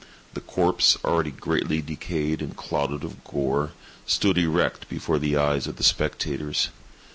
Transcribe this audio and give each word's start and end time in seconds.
The 0.33 0.41
corpse, 0.41 0.97
already 1.05 1.29
greatly 1.29 1.79
decayed 1.79 2.41
and 2.41 2.57
clotted 2.57 3.03
with 3.03 3.23
gore, 3.23 3.73
stood 4.07 4.39
erect 4.39 4.89
before 4.89 5.19
the 5.19 5.37
eyes 5.37 5.67
of 5.67 5.75
the 5.75 5.83
spectators. 5.83 6.69